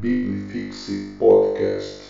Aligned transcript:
Biblifixe 0.00 1.16
Podcast. 1.18 2.02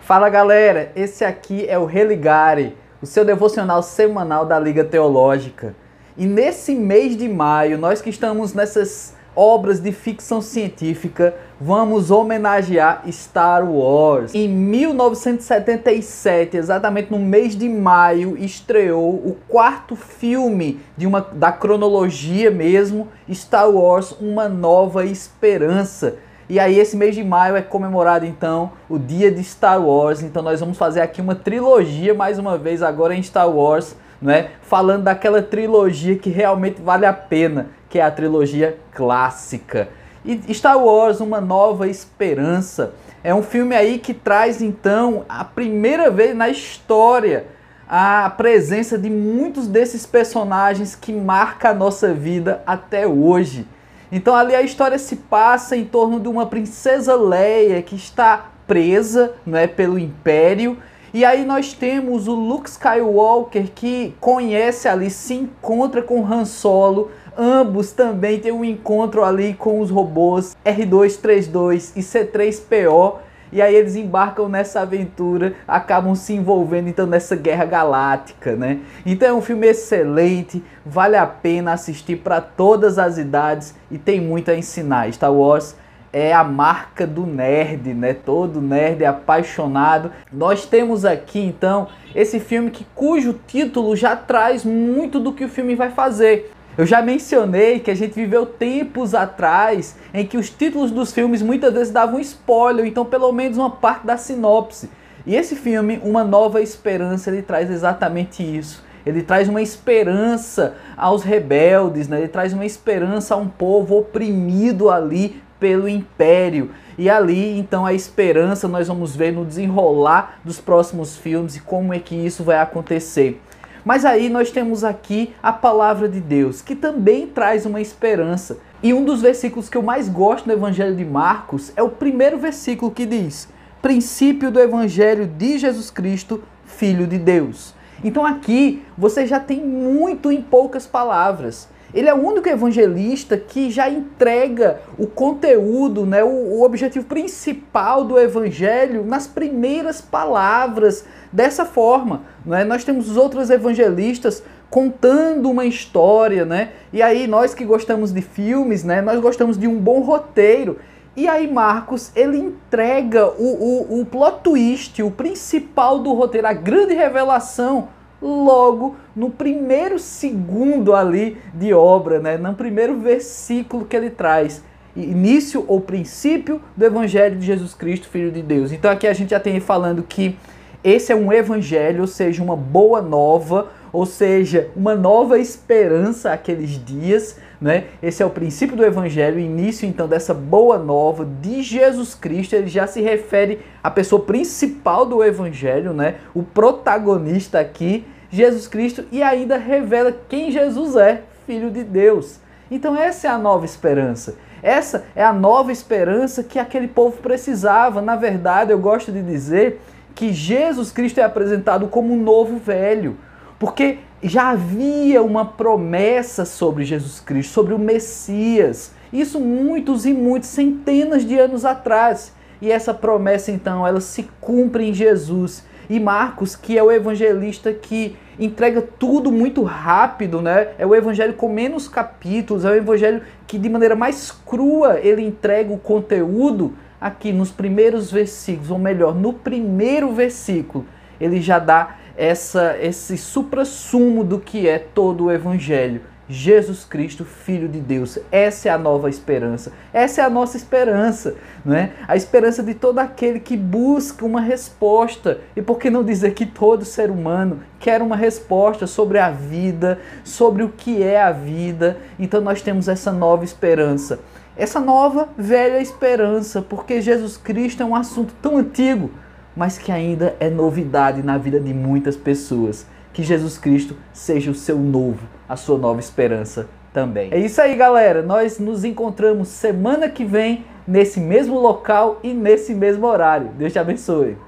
Fala 0.00 0.28
galera, 0.28 0.90
esse 0.96 1.24
aqui 1.24 1.64
é 1.68 1.78
o 1.78 1.84
Religare, 1.84 2.76
o 3.00 3.06
seu 3.06 3.24
devocional 3.24 3.84
semanal 3.84 4.44
da 4.44 4.58
Liga 4.58 4.84
Teológica. 4.84 5.76
E 6.16 6.26
nesse 6.26 6.74
mês 6.74 7.16
de 7.16 7.28
maio, 7.28 7.78
nós 7.78 8.02
que 8.02 8.10
estamos 8.10 8.52
nessas 8.52 9.14
obras 9.36 9.78
de 9.78 9.92
ficção 9.92 10.42
científica, 10.42 11.36
vamos 11.60 12.10
homenagear 12.10 13.04
Star 13.12 13.64
Wars. 13.64 14.34
Em 14.34 14.48
1977, 14.48 16.56
exatamente 16.56 17.12
no 17.12 17.20
mês 17.20 17.54
de 17.54 17.68
maio, 17.68 18.36
estreou 18.36 19.14
o 19.14 19.36
quarto 19.46 19.94
filme 19.94 20.80
de 20.96 21.06
uma 21.06 21.20
da 21.20 21.52
cronologia 21.52 22.50
mesmo, 22.50 23.06
Star 23.30 23.70
Wars: 23.70 24.16
Uma 24.20 24.48
Nova 24.48 25.04
Esperança. 25.04 26.25
E 26.48 26.60
aí 26.60 26.78
esse 26.78 26.96
mês 26.96 27.14
de 27.14 27.24
maio 27.24 27.56
é 27.56 27.62
comemorado 27.62 28.24
então 28.24 28.70
o 28.88 28.98
dia 28.98 29.30
de 29.32 29.42
Star 29.42 29.80
Wars. 29.84 30.22
Então 30.22 30.42
nós 30.42 30.60
vamos 30.60 30.78
fazer 30.78 31.00
aqui 31.00 31.20
uma 31.20 31.34
trilogia 31.34 32.14
mais 32.14 32.38
uma 32.38 32.56
vez 32.56 32.82
agora 32.82 33.14
em 33.14 33.22
Star 33.22 33.50
Wars, 33.50 33.96
né? 34.22 34.50
Falando 34.62 35.04
daquela 35.04 35.42
trilogia 35.42 36.16
que 36.16 36.30
realmente 36.30 36.80
vale 36.80 37.04
a 37.04 37.12
pena, 37.12 37.68
que 37.88 37.98
é 37.98 38.02
a 38.02 38.10
trilogia 38.10 38.78
clássica. 38.92 39.88
E 40.24 40.52
Star 40.54 40.78
Wars, 40.78 41.20
uma 41.20 41.40
nova 41.40 41.86
esperança, 41.88 42.92
é 43.22 43.34
um 43.34 43.42
filme 43.42 43.74
aí 43.74 43.98
que 43.98 44.14
traz 44.14 44.60
então 44.60 45.24
a 45.28 45.44
primeira 45.44 46.10
vez 46.10 46.36
na 46.36 46.48
história 46.48 47.46
a 47.88 48.28
presença 48.30 48.98
de 48.98 49.08
muitos 49.08 49.68
desses 49.68 50.04
personagens 50.04 50.96
que 50.96 51.12
marca 51.12 51.70
a 51.70 51.74
nossa 51.74 52.12
vida 52.12 52.62
até 52.66 53.06
hoje. 53.06 53.66
Então 54.10 54.34
ali 54.34 54.54
a 54.54 54.62
história 54.62 54.98
se 54.98 55.16
passa 55.16 55.76
em 55.76 55.84
torno 55.84 56.20
de 56.20 56.28
uma 56.28 56.46
princesa 56.46 57.14
Leia 57.16 57.82
que 57.82 57.96
está 57.96 58.50
presa, 58.66 59.34
não 59.44 59.58
é, 59.58 59.66
pelo 59.66 59.98
Império. 59.98 60.78
E 61.14 61.24
aí 61.24 61.44
nós 61.44 61.72
temos 61.72 62.28
o 62.28 62.34
Luke 62.34 62.68
Skywalker 62.68 63.70
que 63.74 64.14
conhece 64.20 64.86
ali, 64.86 65.08
se 65.08 65.34
encontra 65.34 66.02
com 66.02 66.24
Han 66.26 66.44
Solo. 66.44 67.10
Ambos 67.38 67.92
também 67.92 68.38
têm 68.38 68.52
um 68.52 68.64
encontro 68.64 69.24
ali 69.24 69.54
com 69.54 69.80
os 69.80 69.90
robôs 69.90 70.56
R232 70.64 71.92
e 71.96 72.00
C3PO. 72.00 73.25
E 73.56 73.62
aí 73.62 73.74
eles 73.74 73.96
embarcam 73.96 74.50
nessa 74.50 74.82
aventura, 74.82 75.54
acabam 75.66 76.14
se 76.14 76.34
envolvendo 76.34 76.90
então 76.90 77.06
nessa 77.06 77.34
guerra 77.34 77.64
galáctica, 77.64 78.54
né? 78.54 78.80
Então 79.06 79.26
é 79.26 79.32
um 79.32 79.40
filme 79.40 79.66
excelente, 79.66 80.62
vale 80.84 81.16
a 81.16 81.26
pena 81.26 81.72
assistir 81.72 82.16
para 82.16 82.38
todas 82.38 82.98
as 82.98 83.16
idades 83.16 83.74
e 83.90 83.96
tem 83.96 84.20
muito 84.20 84.50
a 84.50 84.54
ensinar. 84.54 85.10
Star 85.10 85.32
Wars 85.32 85.74
é 86.12 86.34
a 86.34 86.44
marca 86.44 87.06
do 87.06 87.24
nerd, 87.24 87.94
né? 87.94 88.12
Todo 88.12 88.60
nerd 88.60 89.02
é 89.02 89.06
apaixonado. 89.06 90.12
Nós 90.30 90.66
temos 90.66 91.06
aqui 91.06 91.40
então 91.40 91.88
esse 92.14 92.38
filme 92.38 92.70
que 92.70 92.86
cujo 92.94 93.40
título 93.46 93.96
já 93.96 94.14
traz 94.14 94.66
muito 94.66 95.18
do 95.18 95.32
que 95.32 95.46
o 95.46 95.48
filme 95.48 95.74
vai 95.74 95.88
fazer. 95.88 96.52
Eu 96.78 96.84
já 96.84 97.00
mencionei 97.00 97.80
que 97.80 97.90
a 97.90 97.94
gente 97.94 98.12
viveu 98.12 98.44
tempos 98.44 99.14
atrás 99.14 99.96
em 100.12 100.26
que 100.26 100.36
os 100.36 100.50
títulos 100.50 100.90
dos 100.90 101.10
filmes 101.10 101.40
muitas 101.40 101.72
vezes 101.72 101.90
davam 101.90 102.20
spoiler, 102.20 102.84
então 102.84 103.04
pelo 103.04 103.32
menos 103.32 103.56
uma 103.56 103.70
parte 103.70 104.06
da 104.06 104.18
sinopse. 104.18 104.90
E 105.26 105.34
esse 105.34 105.56
filme, 105.56 105.98
Uma 106.04 106.22
Nova 106.22 106.60
Esperança, 106.60 107.30
ele 107.30 107.40
traz 107.40 107.70
exatamente 107.70 108.42
isso. 108.42 108.84
Ele 109.06 109.22
traz 109.22 109.48
uma 109.48 109.62
esperança 109.62 110.74
aos 110.96 111.22
rebeldes, 111.22 112.08
né? 112.08 112.18
ele 112.18 112.28
traz 112.28 112.52
uma 112.52 112.66
esperança 112.66 113.34
a 113.34 113.38
um 113.38 113.48
povo 113.48 113.96
oprimido 113.96 114.90
ali 114.90 115.40
pelo 115.58 115.88
império. 115.88 116.72
E 116.98 117.08
ali, 117.08 117.58
então, 117.58 117.86
a 117.86 117.94
esperança 117.94 118.68
nós 118.68 118.88
vamos 118.88 119.16
ver 119.16 119.32
no 119.32 119.44
desenrolar 119.44 120.38
dos 120.44 120.60
próximos 120.60 121.16
filmes 121.16 121.56
e 121.56 121.60
como 121.60 121.94
é 121.94 121.98
que 121.98 122.14
isso 122.14 122.44
vai 122.44 122.58
acontecer. 122.58 123.40
Mas 123.86 124.04
aí 124.04 124.28
nós 124.28 124.50
temos 124.50 124.82
aqui 124.82 125.32
a 125.40 125.52
palavra 125.52 126.08
de 126.08 126.18
Deus, 126.18 126.60
que 126.60 126.74
também 126.74 127.28
traz 127.28 127.64
uma 127.64 127.80
esperança. 127.80 128.58
E 128.82 128.92
um 128.92 129.04
dos 129.04 129.22
versículos 129.22 129.68
que 129.68 129.76
eu 129.76 129.82
mais 129.82 130.08
gosto 130.08 130.48
no 130.48 130.52
Evangelho 130.52 130.96
de 130.96 131.04
Marcos 131.04 131.72
é 131.76 131.82
o 131.84 131.88
primeiro 131.88 132.36
versículo 132.36 132.90
que 132.90 133.06
diz: 133.06 133.48
Princípio 133.80 134.50
do 134.50 134.58
Evangelho 134.58 135.24
de 135.24 135.56
Jesus 135.56 135.88
Cristo, 135.88 136.42
Filho 136.64 137.06
de 137.06 137.16
Deus. 137.16 137.76
Então 138.02 138.26
aqui 138.26 138.82
você 138.98 139.24
já 139.24 139.38
tem 139.38 139.64
muito 139.64 140.32
em 140.32 140.42
poucas 140.42 140.84
palavras. 140.84 141.68
Ele 141.94 142.08
é 142.08 142.14
o 142.14 142.18
único 142.18 142.48
evangelista 142.48 143.38
que 143.38 143.70
já 143.70 143.88
entrega 143.88 144.80
o 144.98 145.06
conteúdo, 145.06 146.04
né, 146.04 146.24
o, 146.24 146.28
o, 146.28 146.62
objetivo 146.62 147.06
principal 147.06 148.04
do 148.04 148.18
evangelho 148.18 149.04
nas 149.04 149.28
primeiras 149.28 150.00
palavras 150.00 151.04
dessa 151.32 151.64
forma. 151.64 152.22
Né? 152.44 152.64
Nós 152.64 152.84
temos 152.84 153.10
os 153.10 153.16
outros 153.16 153.50
evangelistas 153.50 154.42
contando 154.70 155.50
uma 155.50 155.64
história, 155.64 156.44
né? 156.44 156.70
E 156.92 157.00
aí 157.00 157.26
nós 157.26 157.54
que 157.54 157.64
gostamos 157.64 158.12
de 158.12 158.20
filmes, 158.20 158.82
né, 158.82 159.00
nós 159.00 159.20
gostamos 159.20 159.56
de 159.56 159.66
um 159.66 159.78
bom 159.78 160.00
roteiro. 160.00 160.78
E 161.16 161.26
aí 161.28 161.50
Marcos, 161.50 162.12
ele 162.14 162.36
entrega 162.36 163.26
o, 163.26 163.94
o, 163.94 164.00
o 164.00 164.04
plot 164.04 164.40
twist, 164.42 165.02
o 165.02 165.10
principal 165.10 166.00
do 166.00 166.12
roteiro, 166.12 166.46
a 166.46 166.52
grande 166.52 166.94
revelação 166.94 167.88
logo 168.20 168.96
no 169.14 169.30
primeiro 169.30 169.98
segundo 169.98 170.94
ali 170.94 171.38
de 171.54 171.72
obra, 171.72 172.18
né? 172.18 172.36
no 172.36 172.54
primeiro 172.54 172.98
versículo 172.98 173.84
que 173.84 173.96
ele 173.96 174.10
traz. 174.10 174.62
Início 174.94 175.64
ou 175.68 175.80
princípio 175.80 176.60
do 176.76 176.84
Evangelho 176.84 177.38
de 177.38 177.46
Jesus 177.46 177.74
Cristo, 177.74 178.08
Filho 178.08 178.30
de 178.30 178.42
Deus. 178.42 178.72
Então 178.72 178.90
aqui 178.90 179.06
a 179.06 179.12
gente 179.12 179.30
já 179.30 179.40
tem 179.40 179.60
falando 179.60 180.02
que 180.02 180.36
esse 180.82 181.12
é 181.12 181.16
um 181.16 181.32
evangelho, 181.32 182.02
ou 182.02 182.06
seja, 182.06 182.42
uma 182.42 182.56
boa 182.56 183.02
nova, 183.02 183.68
ou 183.92 184.06
seja, 184.06 184.70
uma 184.76 184.94
nova 184.94 185.38
esperança 185.38 186.32
aqueles 186.32 186.82
dias, 186.84 187.38
né? 187.60 187.84
Esse 188.02 188.22
é 188.22 188.26
o 188.26 188.30
princípio 188.30 188.76
do 188.76 188.84
evangelho, 188.84 189.36
o 189.36 189.40
início 189.40 189.88
então 189.88 190.06
dessa 190.06 190.34
boa 190.34 190.78
nova 190.78 191.24
de 191.24 191.62
Jesus 191.62 192.14
Cristo. 192.14 192.54
Ele 192.54 192.68
já 192.68 192.86
se 192.86 193.00
refere 193.00 193.60
à 193.82 193.90
pessoa 193.90 194.22
principal 194.22 195.06
do 195.06 195.24
evangelho, 195.24 195.92
né? 195.92 196.16
O 196.34 196.42
protagonista 196.42 197.58
aqui 197.58 198.04
Jesus 198.30 198.68
Cristo 198.68 199.04
e 199.10 199.22
ainda 199.22 199.56
revela 199.56 200.14
quem 200.28 200.50
Jesus 200.50 200.96
é, 200.96 201.22
Filho 201.46 201.70
de 201.70 201.82
Deus. 201.84 202.40
Então 202.70 202.96
essa 202.96 203.28
é 203.28 203.30
a 203.30 203.38
nova 203.38 203.64
esperança. 203.64 204.36
Essa 204.62 205.04
é 205.14 205.24
a 205.24 205.32
nova 205.32 205.70
esperança 205.70 206.42
que 206.42 206.58
aquele 206.58 206.88
povo 206.88 207.18
precisava. 207.18 208.02
Na 208.02 208.16
verdade, 208.16 208.72
eu 208.72 208.78
gosto 208.78 209.12
de 209.12 209.22
dizer 209.22 209.80
que 210.16 210.32
Jesus 210.32 210.90
Cristo 210.90 211.20
é 211.20 211.22
apresentado 211.22 211.88
como 211.88 212.14
um 212.14 212.20
novo 212.20 212.56
velho, 212.56 213.18
porque 213.58 213.98
já 214.22 214.48
havia 214.48 215.22
uma 215.22 215.44
promessa 215.44 216.46
sobre 216.46 216.84
Jesus 216.84 217.20
Cristo, 217.20 217.52
sobre 217.52 217.74
o 217.74 217.78
Messias. 217.78 218.92
Isso 219.12 219.38
muitos 219.38 220.06
e 220.06 220.14
muitos 220.14 220.48
centenas 220.48 221.24
de 221.24 221.38
anos 221.38 221.66
atrás. 221.66 222.34
E 222.62 222.72
essa 222.72 222.94
promessa 222.94 223.52
então, 223.52 223.86
ela 223.86 224.00
se 224.00 224.22
cumpre 224.40 224.88
em 224.88 224.94
Jesus. 224.94 225.64
E 225.88 226.00
Marcos, 226.00 226.56
que 226.56 226.78
é 226.78 226.82
o 226.82 226.90
evangelista 226.90 227.72
que 227.74 228.16
entrega 228.38 228.80
tudo 228.80 229.30
muito 229.30 229.62
rápido, 229.62 230.40
né? 230.40 230.68
É 230.78 230.86
o 230.86 230.94
evangelho 230.94 231.34
com 231.34 231.48
menos 231.48 231.88
capítulos, 231.88 232.64
é 232.64 232.70
o 232.70 232.74
evangelho 232.74 233.22
que 233.46 233.58
de 233.58 233.68
maneira 233.68 233.94
mais 233.94 234.32
crua 234.32 234.98
ele 234.98 235.22
entrega 235.22 235.72
o 235.72 235.78
conteúdo 235.78 236.74
aqui 237.00 237.32
nos 237.32 237.50
primeiros 237.50 238.10
versículos, 238.10 238.70
ou 238.70 238.78
melhor, 238.78 239.14
no 239.14 239.32
primeiro 239.32 240.12
versículo, 240.12 240.86
ele 241.20 241.40
já 241.40 241.58
dá 241.58 241.96
essa 242.16 242.76
esse 242.80 243.16
suprassumo 243.18 244.24
do 244.24 244.38
que 244.38 244.66
é 244.68 244.78
todo 244.78 245.24
o 245.24 245.32
evangelho. 245.32 246.00
Jesus 246.28 246.84
Cristo, 246.84 247.24
Filho 247.24 247.68
de 247.68 247.78
Deus. 247.78 248.18
Essa 248.32 248.68
é 248.68 248.72
a 248.72 248.78
nova 248.78 249.08
esperança. 249.08 249.72
Essa 249.92 250.22
é 250.22 250.24
a 250.24 250.30
nossa 250.30 250.56
esperança, 250.56 251.36
não 251.64 251.74
é? 251.74 251.92
A 252.08 252.16
esperança 252.16 252.62
de 252.62 252.74
todo 252.74 252.98
aquele 252.98 253.38
que 253.38 253.56
busca 253.56 254.24
uma 254.24 254.40
resposta. 254.40 255.38
E 255.54 255.62
por 255.62 255.78
que 255.78 255.88
não 255.88 256.02
dizer 256.02 256.34
que 256.34 256.44
todo 256.44 256.84
ser 256.84 257.10
humano 257.10 257.60
quer 257.78 258.02
uma 258.02 258.16
resposta 258.16 258.86
sobre 258.86 259.18
a 259.18 259.30
vida, 259.30 260.00
sobre 260.24 260.64
o 260.64 260.68
que 260.68 261.02
é 261.02 261.22
a 261.22 261.30
vida? 261.30 261.98
Então 262.18 262.40
nós 262.40 262.60
temos 262.60 262.88
essa 262.88 263.12
nova 263.12 263.44
esperança. 263.44 264.18
Essa 264.56 264.80
nova 264.80 265.28
velha 265.36 265.80
esperança, 265.80 266.62
porque 266.62 267.02
Jesus 267.02 267.36
Cristo 267.36 267.82
é 267.82 267.86
um 267.86 267.94
assunto 267.94 268.32
tão 268.40 268.56
antigo, 268.56 269.10
mas 269.54 269.76
que 269.76 269.92
ainda 269.92 270.34
é 270.40 270.48
novidade 270.48 271.22
na 271.22 271.36
vida 271.36 271.60
de 271.60 271.74
muitas 271.74 272.16
pessoas 272.16 272.86
que 273.12 273.22
Jesus 273.22 273.58
Cristo 273.58 273.96
seja 274.14 274.50
o 274.50 274.54
seu 274.54 274.78
novo, 274.78 275.28
a 275.46 275.56
sua 275.56 275.76
nova 275.76 276.00
esperança 276.00 276.68
também. 276.92 277.28
É 277.32 277.38
isso 277.38 277.60
aí, 277.60 277.74
galera. 277.74 278.22
Nós 278.22 278.58
nos 278.58 278.82
encontramos 278.82 279.48
semana 279.48 280.08
que 280.08 280.24
vem 280.24 280.64
nesse 280.86 281.20
mesmo 281.20 281.58
local 281.58 282.18
e 282.22 282.32
nesse 282.32 282.74
mesmo 282.74 283.06
horário. 283.06 283.48
Deus 283.58 283.72
te 283.72 283.78
abençoe. 283.78 284.38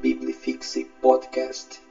Biblifixe 0.00 0.84
Podcast. 1.02 1.85